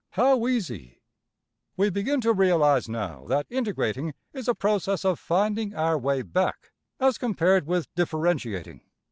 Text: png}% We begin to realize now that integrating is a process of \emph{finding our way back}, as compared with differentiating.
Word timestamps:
png}% 0.15 0.95
We 1.77 1.91
begin 1.91 2.21
to 2.21 2.33
realize 2.33 2.89
now 2.89 3.25
that 3.25 3.45
integrating 3.51 4.15
is 4.33 4.47
a 4.47 4.55
process 4.55 5.05
of 5.05 5.21
\emph{finding 5.23 5.77
our 5.77 5.95
way 5.95 6.23
back}, 6.23 6.71
as 6.99 7.19
compared 7.19 7.67
with 7.67 7.85
differentiating. 7.93 8.81